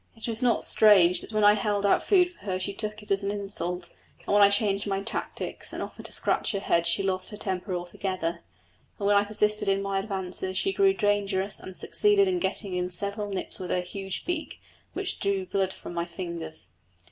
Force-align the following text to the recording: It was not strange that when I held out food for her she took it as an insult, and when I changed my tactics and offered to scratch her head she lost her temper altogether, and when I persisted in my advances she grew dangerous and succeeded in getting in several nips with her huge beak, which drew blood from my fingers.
It 0.17 0.27
was 0.27 0.41
not 0.41 0.65
strange 0.65 1.21
that 1.21 1.31
when 1.31 1.43
I 1.43 1.53
held 1.53 1.85
out 1.85 2.03
food 2.03 2.31
for 2.31 2.39
her 2.45 2.59
she 2.59 2.73
took 2.73 3.03
it 3.03 3.11
as 3.11 3.23
an 3.23 3.29
insult, 3.29 3.91
and 4.25 4.33
when 4.33 4.41
I 4.41 4.49
changed 4.49 4.87
my 4.87 5.01
tactics 5.03 5.71
and 5.71 5.83
offered 5.83 6.05
to 6.07 6.11
scratch 6.11 6.53
her 6.53 6.59
head 6.59 6.87
she 6.87 7.03
lost 7.03 7.29
her 7.29 7.37
temper 7.37 7.75
altogether, 7.75 8.39
and 8.97 9.05
when 9.07 9.15
I 9.15 9.23
persisted 9.25 9.67
in 9.69 9.79
my 9.83 9.99
advances 9.99 10.57
she 10.57 10.73
grew 10.73 10.95
dangerous 10.95 11.59
and 11.59 11.77
succeeded 11.77 12.27
in 12.27 12.39
getting 12.39 12.73
in 12.73 12.89
several 12.89 13.29
nips 13.29 13.59
with 13.59 13.69
her 13.69 13.81
huge 13.81 14.25
beak, 14.25 14.59
which 14.93 15.19
drew 15.19 15.45
blood 15.45 15.71
from 15.71 15.93
my 15.93 16.05
fingers. 16.05 16.69